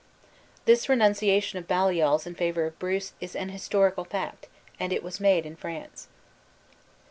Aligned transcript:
"This 0.65 0.89
renunciation 0.89 1.59
of 1.59 1.67
Baliol's 1.67 2.25
in 2.25 2.33
favor 2.33 2.65
of 2.65 2.79
Bruce 2.79 3.13
is 3.21 3.35
an 3.35 3.49
historical 3.49 4.03
fact, 4.03 4.47
and 4.79 4.91
it 4.91 5.03
was 5.03 5.19
made 5.19 5.45
in 5.45 5.55
France. 5.55 6.07